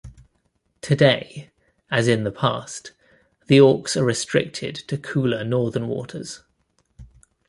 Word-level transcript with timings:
Today, 0.81 1.51
as 1.91 2.07
in 2.07 2.23
the 2.23 2.31
past, 2.31 2.91
the 3.45 3.61
auks 3.61 3.95
are 3.95 4.03
restricted 4.03 4.73
to 4.87 4.97
cooler 4.97 5.43
northern 5.43 5.87
waters. 5.87 6.41